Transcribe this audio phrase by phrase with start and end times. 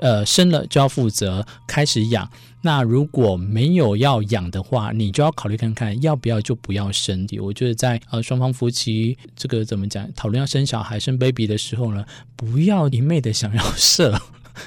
[0.00, 2.28] 呃，生了就要负责开始养。
[2.62, 7.26] 那如果没有要养的话，你就要考虑看看要不要就不要生。
[7.40, 12.04] 我觉得在呃双方夫妻这个怎么讲讨论要生小孩生 baby 的时候呢，
[12.36, 14.20] 不要一昧的想要射。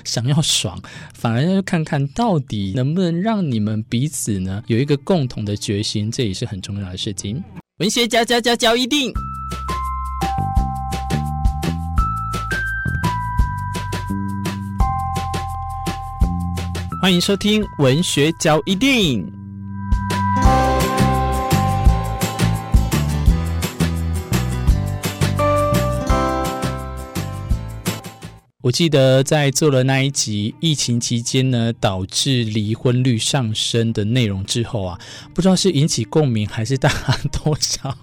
[0.06, 0.82] 想要爽，
[1.14, 7.44] 反而要看看到底能不能让你们彼此呢有一个共同的决心，这也是很重要的事情。
[7.78, 9.12] 文学家家家教一定，
[17.04, 19.30] 欢迎收听文学交易电影。
[28.62, 34.98] 我记得在做了那一集疫情期间呢，导致离婚率上升的内容之后啊，
[35.34, 37.94] 不知道是引起共鸣还是大家都想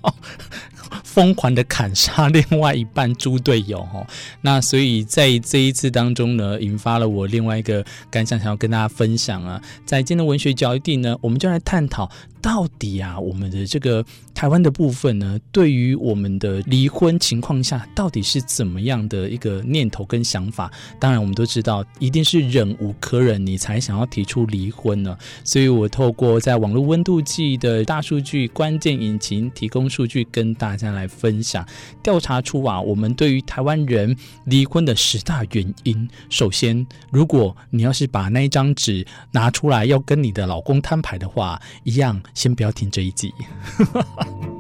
[1.13, 4.07] 疯狂的砍杀另外一半猪队友哦。
[4.43, 9.61] 那所以在这一次当中呢，引发了我另外一个感想，想要跟大家分享啊。
[9.85, 12.09] 在今天的文学角一定呢，我们就来探讨。
[12.43, 20.71] 到底啊，我们的这个台湾的部分呢，对于我们的离婚情况下，到底是怎么样的一个念头跟想法？
[20.99, 25.17] 当然，我们都知道，一定是忍无可忍，你才想要提出离婚呢。
[25.45, 31.67] 所以我透过在网络温度计的大数据关键引擎提供数据，跟大家来分享，
[32.03, 36.09] 调查出啊，我们对于台湾人离婚的十大原因。
[36.31, 42.21] 首先，如果你要是把那一张纸拿出来要跟你的老公摊牌的话，一样。
[42.35, 43.35] 先不要听这一集。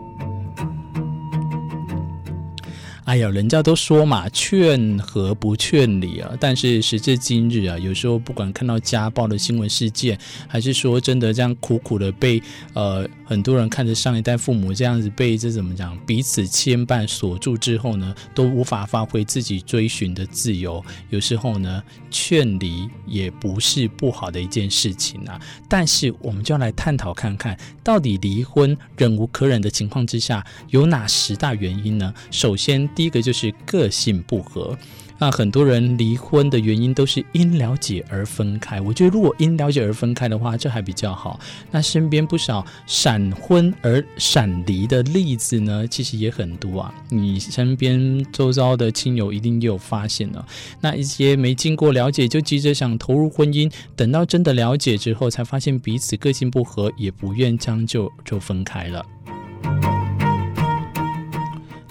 [3.10, 6.30] 哎呀，人家都说嘛，劝和不劝离啊。
[6.38, 10.16] 但是时至今日啊，有时候不管看到家暴的新闻事件，
[10.46, 12.40] 还是说真的这样苦苦的被
[12.72, 20.80] 呃很多人看着上一代父母这样子被这怎么讲彼此牵绊锁住之后呢，都无法发挥自己追寻的自由。
[21.08, 25.36] 有时候呢，劝离也不是不好的一件事情啊。
[25.68, 32.14] 但是我们就要来探讨看看，到底离婚忍无可忍的情况之下，有哪十大原因呢？
[32.30, 32.88] 首先。
[33.00, 34.76] 第一个就是个性不合，
[35.18, 38.78] 那很多人离婚的原因都是因了解而分开。
[38.78, 41.40] 我觉得如果因了解而分开的话，这还比较好。
[41.70, 46.94] 那身边不少闪婚而闪离的例子呢，其实也很多啊。
[47.08, 50.46] 你身边周遭的亲友一定也有发现了。
[50.82, 59.02] 那一些没经过了解就急着想投入婚姻，等到真的了解之后，才发现彼此个性不合，也不愿将就，就分开了。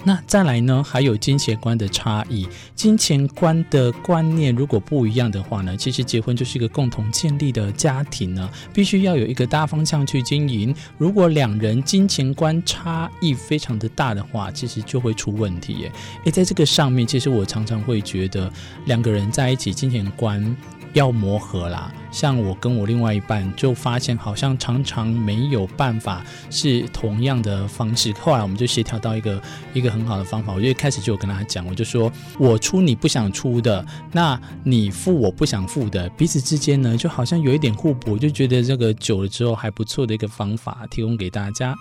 [0.02, 0.82] 那再来呢？
[0.82, 10.74] 还有金钱观的差异，金钱观的观念如果不一样的话呢，其实结婚就是一个共同建立的家庭呢，必须要有一个大方向去经营。
[10.96, 15.92] 如果两人金钱观差异非常的大的话，其实就会出问题耶。
[16.24, 18.50] 诶，在这个上面，其实我常常会觉得
[18.86, 20.56] 两个人在一起，金钱观。
[20.92, 28.12] 要磨合啦，像我跟我另外一半就发现，好像常常没有办法是同样的方式。
[28.14, 29.40] 后来我们就协调到一个
[29.72, 30.52] 一个很好的方法。
[30.52, 41.74] 我就一开始就有跟他讲，我就说我出你不想出的，那你付我不想付的，彼此之间呢就好像有一点互补，就觉得这个久了之后还不错的一个方法，提供给大家。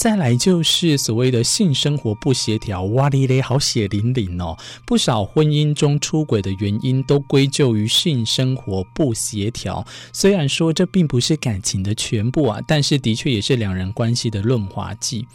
[0.00, 4.56] 再来就是所谓的性生活不协调，哇哩嘞，好血淋淋哦！
[4.86, 9.86] 不少婚姻中出轨的原因都归咎于性生活不协调。
[10.10, 15.26] 虽然说这并不是感情的全部啊，但是的确也是两人关系的润滑剂。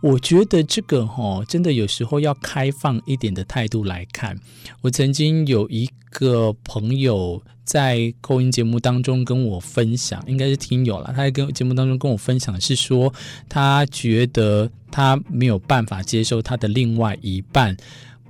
[0.00, 4.38] 我觉得这个齁，真的有时候要开放一点的态度来看。
[4.80, 7.42] 我曾经有一个朋友。
[7.68, 11.12] 在扣音节目当中跟我分享，应该是听友了。
[11.14, 13.12] 他在跟节目当中跟我分享是说，
[13.46, 17.76] 他觉得他没有办法接受他的另外一半。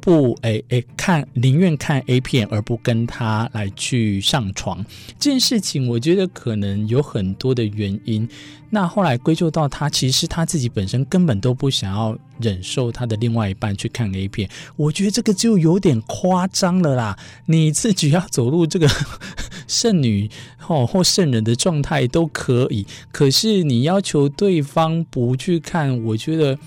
[0.00, 4.84] 不，诶诶，看宁愿看 A 片而不跟他来去上床
[5.18, 8.28] 这件事情，我觉得可能有很多的原因。
[8.70, 14.48] 那后来归咎到他，其实他自己本身根本都不想要忍受他的另外一半去看 A 片。
[14.76, 17.18] 我觉得这个就有点夸张了啦。
[17.46, 18.86] 你自己要走入这个
[19.66, 26.58] 圣女或或圣人的状态都可以，可是你要求对方不去看，我觉得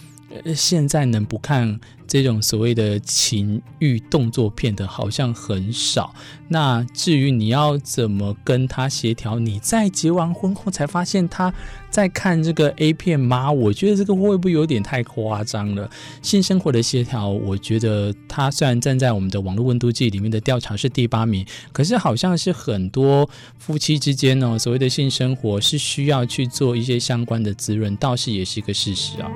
[0.56, 1.80] 现在能不看？
[2.08, 6.14] 这种所谓的情欲动作片的好像很少。
[6.50, 11.54] 那至于你要怎么跟他协调，你在结完婚后才发现他
[11.90, 13.50] 在看这个 A 片吗？
[13.50, 15.90] 我觉得这个会不会有点太夸张了？
[16.22, 29.32] 性生活的协调，我觉得他虽然站在我们的网络温度计里面的调查是第八名，可是好像是很多夫妻之间呢，所谓的性生活是需要去做一些相关的滋润，倒是也是一个事实啊。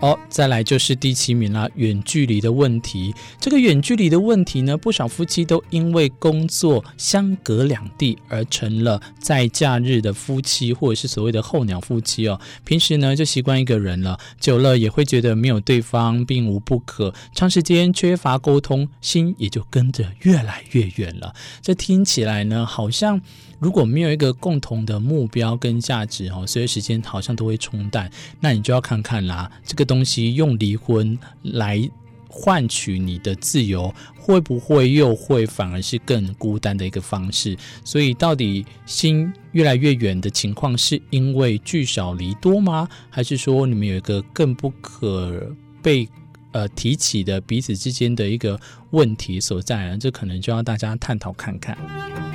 [0.00, 3.12] 哦，再来就是第七名啦，远距离的问题。
[3.40, 12.40] 这个远距离的问题呢，不少夫妻都因为工作相隔两地而成了在假日的夫妻，或者是所谓的候鸟夫妻哦。
[12.64, 17.12] 平时呢就习惯一个人了，久了也会觉得没有对方并无不可。
[17.34, 21.34] 长时间缺乏沟通，心也就跟着越来越远了。
[21.60, 23.20] 这听起来呢，好像。
[23.60, 28.08] 如果没有一个共同的目标跟价值哦，随着时间好像都会冲淡，
[28.38, 31.90] 那你就要看看啦，这个东西用离婚来
[32.28, 37.56] 换取你的自由，会不会又会反而是更孤单的一个方式？
[37.84, 42.86] 所以，到底心越来越远的情况，是因为聚少离多吗？
[43.10, 45.52] 还是说你们有一个更不可
[45.82, 46.06] 被
[46.52, 49.98] 呃提起的彼此之间的一个问题所在呢？
[49.98, 52.27] 这可能就要大家探讨看看。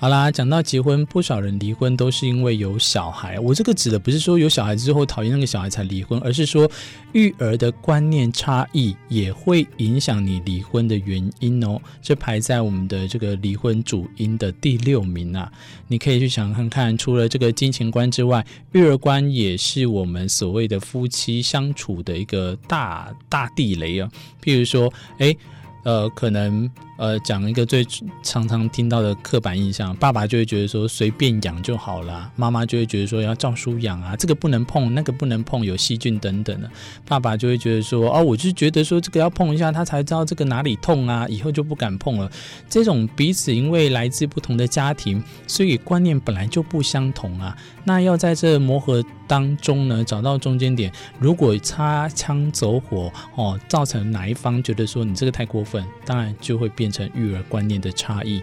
[0.00, 3.36] 好啦，讲到结婚，不少人离婚都是因为有小孩。
[3.40, 6.70] 我这个指的不是说有小孩之后讨厌那个小孩才离婚，而是说
[7.14, 11.80] 育儿的观念差异也会影响你离婚的原因哦。
[12.00, 15.50] 这排在我们的这个离婚主因的第六名啊。
[15.88, 24.08] 你可以去想看看，除了这个金钱观之外，育儿观也是我们所谓的夫妻相处的一个大大地雷啊。
[24.40, 25.36] 譬如说，诶
[25.82, 26.70] 呃，可能。
[26.98, 27.86] 呃，讲一个最
[28.24, 36.68] 常常听到的刻板印象，爸爸就会觉得说随便养就好了，妈妈就会觉得说要照书养啊，这个不能碰，那个不能碰，有细菌等等的。
[37.06, 42.28] 爸爸就会觉得说，哦，我就觉得说这个要碰一下，他才知道这个哪里痛啊，以后就不敢碰了。
[42.68, 47.56] 这种彼此因为来自不同的家庭，所以观念本来就不相同啊。
[47.84, 50.92] 那要在这磨合当中呢，找到中间点。
[51.20, 56.87] 如果擦枪走火哦，造成哪一方觉得说你这个太过分，当然就会变。
[56.88, 58.42] 变成育儿观念的差异，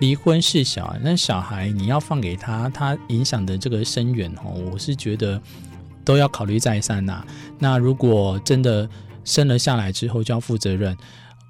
[0.00, 5.40] 离婚是小孩，那小孩你要放给他，他影响的这个深远哦，我是觉得
[6.04, 7.24] 都要考虑再三呐。
[7.58, 8.86] 那如果真的
[9.24, 10.94] 生了下来之后就要负责任，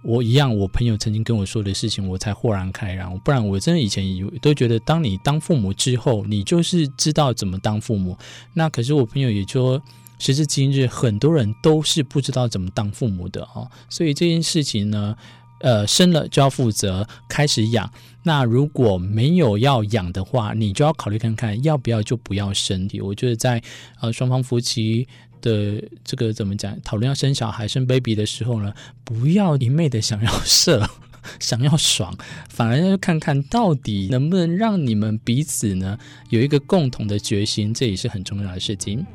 [0.04, 3.19] 我一样，我朋友曾经跟我说的事情，我才豁然开朗。
[3.19, 4.04] 不然我真的以前
[4.40, 8.16] 都觉得，当你当父母之后，你就是知道怎么当父母。
[8.54, 9.82] 那可是我朋友也说，
[10.20, 13.69] 时至今日，很多人都是不知道怎么当父母的哦。
[13.88, 15.16] 所以这件事情呢。
[15.61, 17.91] 呃，生了就要负责开始养。
[18.23, 22.88] 那如果没有要养的话，你就要考虑看看要不要就不要生。
[23.00, 23.62] 我觉得在
[24.00, 25.06] 呃双方夫妻
[25.41, 28.73] 的这个怎么讲，讨论要生小孩、生 baby 的时候呢，
[29.05, 30.88] 不要一昧的想要射、
[31.38, 32.17] 想要爽，
[32.49, 35.97] 反而要看看到底能不能让你们彼此呢
[36.31, 39.06] 有一个共同的决心，这也是很重要的事情。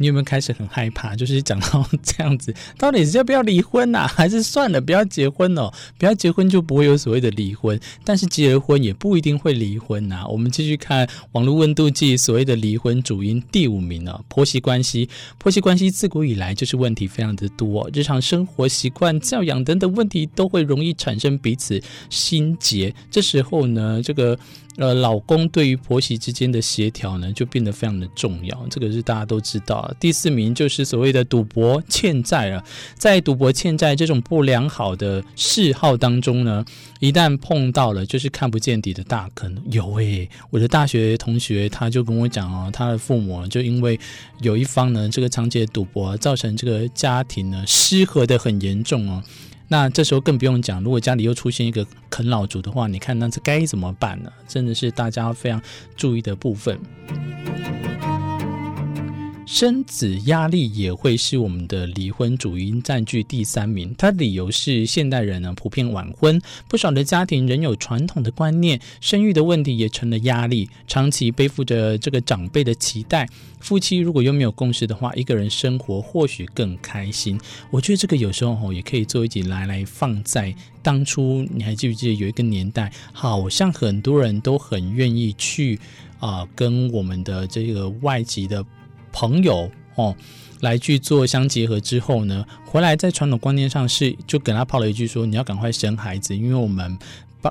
[0.00, 1.14] 你有没有开始很害怕？
[1.14, 4.06] 就是讲到这样子，到底是要不要离婚啊？
[4.16, 5.70] 还是算了，不要结婚哦？
[5.98, 10.24] 不要结婚就不会有所谓的离婚，但是结了婚也不一定会离婚呐。
[10.26, 15.06] 我们继续看网络温度计所谓的离婚主因第五名哦，婆媳关系。
[15.36, 22.94] 婆媳关系自古以来就是问题非常的多，日常生活习惯、教养等等问题都会容易产生彼此心结。
[23.10, 24.38] 这时候呢，这个。
[24.76, 28.66] 呃，老公对于婆媳之间的协调呢，就变得非常的重要。
[28.70, 29.92] 这个是大家都知道。
[29.98, 32.64] 第四名就是所谓的赌博欠债了。
[32.94, 36.64] 在赌博欠债这种不良好的嗜好当中呢，
[37.00, 39.54] 一旦碰到了，就是看不见底的大坑。
[39.70, 43.98] 有诶、我的大学同学他就跟我讲哦，他的父母就因为
[44.40, 49.22] 有一方呢，这个长期的赌博，造成这个家庭呢失和的很严重哦。
[49.72, 54.32] 那这时候更不用讲，如果家里又出现一个啃老族的话，你看那这该怎么办呢？
[54.48, 55.62] 真的是大家非常
[55.96, 56.76] 注意的部分。
[59.52, 63.92] 生子压力也会是我们的离婚主因，占据第三名。
[63.98, 73.28] 它的理由是现代人呢普遍晚婚，不少的家庭仍有传统的观念，生育的问题也成了压力，长期背负着这个长辈的期待。
[73.58, 77.36] 夫妻如果又没有共识的话，一个人生活或许更开心。
[77.72, 85.80] 我觉得这个有时候吼也可以做一集来来放在当初，你还记不记得有一个年代，好像很多人都很愿意去
[86.20, 88.64] 啊、跟我们的这个外籍的。
[89.12, 90.14] 朋友哦，
[90.60, 96.98] 来去做相结合之后呢，回来在传统观念上是就给他抛了一句说，你要赶快生孩子，因为我们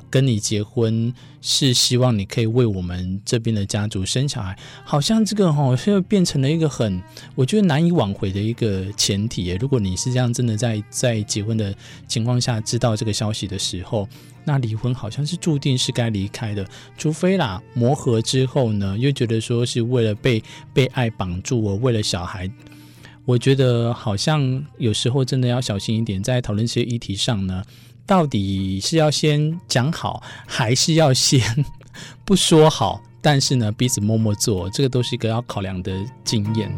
[0.10, 7.02] 跟你结婚是希望你可以为我们这边的家族生小孩，好像这个哦，是变成了一个很
[7.36, 9.50] 我觉得难以挽回的一个前提。
[9.60, 11.74] 如果你是这样真的在在结婚的
[12.08, 14.08] 情况下知道这个消息的时候。
[14.46, 16.66] 那离婚好像是注定是该离开的，
[16.98, 20.42] 除非啦磨合之后呢，又觉得说是为了被
[20.74, 22.50] 被爱绑住，我为了小孩，
[23.26, 27.64] 我觉得好像有时候真的要小心一点，在讨论这些议题上呢，
[28.10, 31.40] 到底是要先讲好，还是要先
[32.26, 33.00] 不说好？
[33.22, 36.76] 但是呢，彼此默默做，这个都是一个要考量的经验。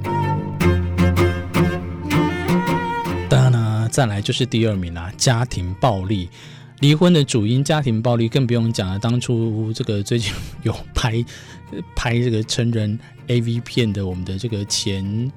[3.29, 6.29] 当然呢，再来就是第二名啦，家庭暴力。
[6.81, 8.99] 离婚的主因，家庭暴力更不用讲了。
[8.99, 10.33] 当初这个最近
[10.63, 11.23] 有拍
[11.95, 15.31] 拍这个成人 AV 片的我们的这个前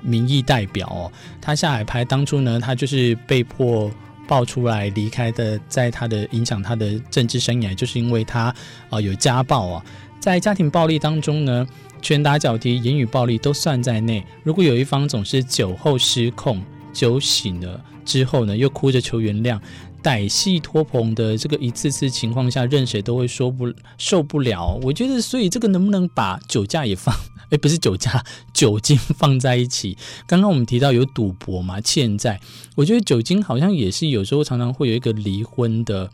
[0.00, 3.90] 民意代表哦，他下海拍，当初呢，他就是被迫
[4.26, 8.54] 爆出来离开的，在他的影响他的政治生涯，就是因为他
[8.90, 9.84] 啊、有家暴啊，
[10.20, 11.66] 在家庭暴力当中呢，
[12.02, 14.24] 拳打脚踢、言语暴力都算在内。
[14.42, 16.62] 如果有一方总是酒后失控，
[16.92, 19.60] 酒醒了之后呢，又哭着求原谅。
[20.02, 24.78] 歹戏拖棚的这个一次次情况下，任谁都会说不受不了。
[24.82, 27.14] 我觉得，所以这个能不能把酒驾也放？
[27.54, 29.96] 诶，不是酒驾，酒精 放在一起。
[30.26, 32.40] 刚刚我们提到有赌博嘛，欠债，
[32.74, 36.10] 我觉得酒精好像也是有时候常常会有一个离婚的。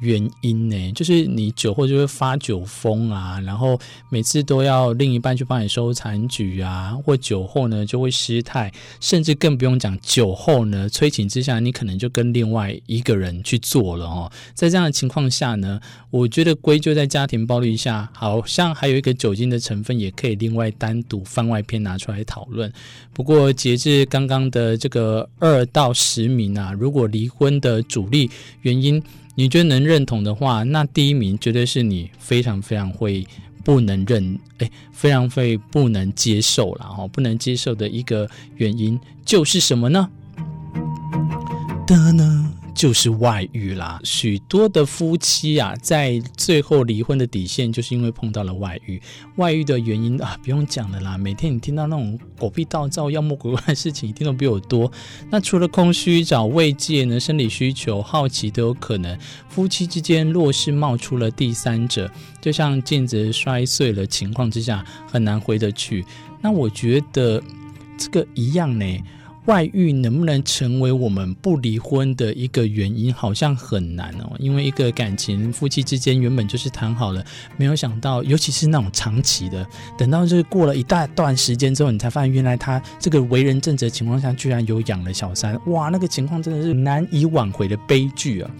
[0.00, 3.78] 原因呢，就是你酒后就会发酒疯啊，然后
[4.08, 14.30] 每次都要另一半去帮你收残局啊，或酒后呢就会失态，甚至更不用讲酒后呢催情之下，你可能就跟另外一个人去做了哦。
[14.54, 22.72] 在这样的情况下呢，我觉得归咎在家庭暴力下，好像还有一个酒精的成分，也可以另外单独番外篇拿出来讨论。
[23.12, 28.30] 不过截至刚刚的这个二到十名啊，如果离婚的主力
[28.62, 29.02] 原因，
[29.38, 33.24] 你觉得能认同的话，那第一名绝对是你非常非常会
[33.62, 40.10] 不能认，哎，非常会不能接受了哈，不能接受的一个原因就是什么呢？
[41.86, 42.47] 的呢？
[42.78, 49.02] 就是外遇啦，许多的夫妻啊，在最后离婚的底线，就是因为碰到了外遇。
[49.34, 54.92] 外遇的原因啊，不用讲了啦，每天你听到那种狗屁倒灶、妖魔鬼怪的事情，一定都比我多。
[55.28, 59.18] 那除了空虚找慰藉呢，生理需求、好奇都有可能。
[59.48, 62.08] 夫妻之间若是冒出了第三者，
[62.40, 66.04] 就像镜子摔碎了情况之下，很难回得去。
[66.40, 67.42] 那我觉得
[67.98, 69.02] 这个一样呢。
[69.48, 73.12] 外遇能不能成为我们不离婚的一个原因？
[73.12, 74.30] 好像很难哦。
[74.38, 77.24] 因为一个感情，夫妻之间原本就是谈好了，
[77.56, 85.58] 没有想到，尤其是那种长期的，等到就是过了一大段时间之后，你才发现原来他这个为人正直的情况下，居然有养了小三。
[85.68, 88.50] 哇，那个情况真的是难以挽回的悲剧啊！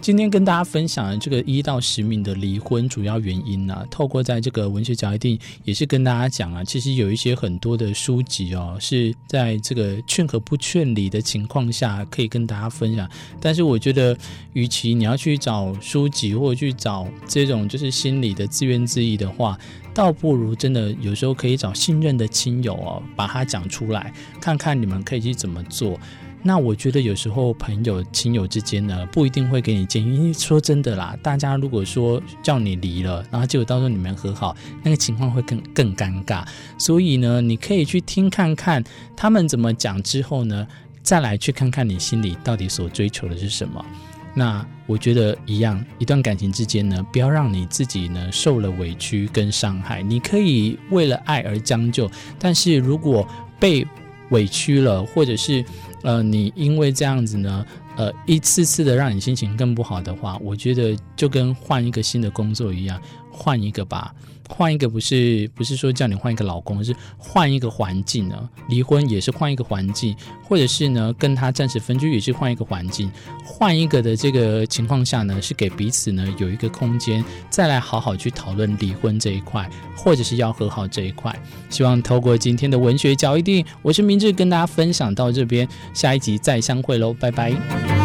[0.00, 13.08] 今天跟大家分享的这个一到十名的离婚主要原因呢、透过在这个文学角一定也是跟大家讲啊，其实有一些很多的书籍哦，是在这个劝和不劝离的情况下可以跟大家分享。
[13.40, 14.16] 但是我觉得，
[14.52, 19.58] 与其你要去找书籍或者去找这种就是心理的自怨自艾的话，
[19.92, 25.98] 倒不如真的有时候可以找信任的亲友哦，把它讲出来，看看你们可以去怎么做。
[26.42, 30.14] 那我觉得有时候朋友、亲友之间呢，不一定会给你建议。
[30.14, 36.44] 因为说真的啦，大家如果说叫你离了，然后结果到时候你们和好，那个情况会更更尴尬。
[36.78, 38.82] 所以呢，你可以去听看看
[39.16, 40.66] 他们怎么讲之后呢，
[41.02, 43.84] 再来去看看你心里到底所追求的是什么。
[44.32, 50.02] 那我觉得一样，一段感情之间呢，不要让你自己呢受了委屈跟伤害。
[50.02, 53.26] 你可以为了爱而将就，但是如果
[53.58, 53.86] 被
[54.30, 55.64] 委屈了，或者是
[56.02, 63.00] 呃，你因为这样子呢，呃，一次次的让你心情更不好的话，我觉得就跟换一个新的工作一样，
[63.36, 64.14] 换一个吧。
[64.48, 68.48] 换一个不是不是说叫你换一个老公，是换一个环境呢。
[68.68, 70.14] 离婚也是换一个环境，
[70.44, 73.10] 或者是呢跟他暂时分居也是换一个环境。
[73.44, 81.36] 换一个的这个情况下呢，是给彼此呢有一个空间，再来好好去讨论离婚这一块，或者是要和好这一块。
[81.68, 87.95] 希望透过今天的文学角一定，我是明志，跟大家分享到这边，下一集再相会喽，拜拜。